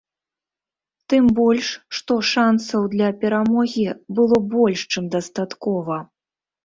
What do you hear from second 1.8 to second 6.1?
што шанцаў для перамогі было больш чым дастаткова.